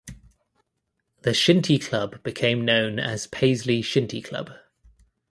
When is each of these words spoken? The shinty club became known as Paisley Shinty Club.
The 1.21 1.29
shinty 1.31 1.77
club 1.79 2.23
became 2.23 2.65
known 2.65 2.97
as 2.97 3.27
Paisley 3.27 3.83
Shinty 3.83 4.23
Club. 4.25 4.49